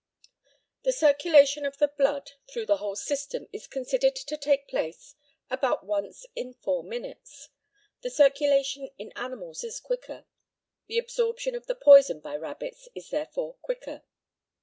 [0.81, 5.13] The circulation of the blood through the whole system is considered to take place
[5.47, 7.49] about once in four minutes.
[8.01, 10.25] The circulation in animals is quicker.
[10.87, 14.01] The absorption of the poison by rabbits is therefore quicker.